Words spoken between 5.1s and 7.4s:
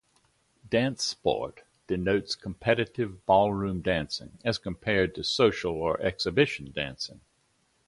to social or exhibition dancing.